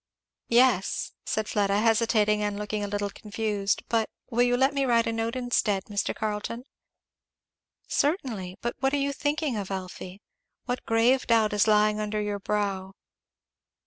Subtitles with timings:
[0.49, 5.05] "Yes" said Fleda, hesitating and looking a little confused, "but will you let me write
[5.05, 6.15] a note instead, Mr.
[6.15, 6.63] Carleton?"
[7.87, 8.57] "Certainly!
[8.61, 10.19] but what are you thinking of, Elfie?
[10.65, 12.93] what grave doubt is lying under your brow?"